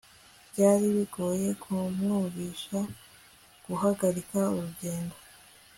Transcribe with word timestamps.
byari 0.51 0.85
bigoye 0.95 1.49
kumwumvisha 1.63 2.79
guhagarika 3.65 4.39
urugendo 4.57 5.15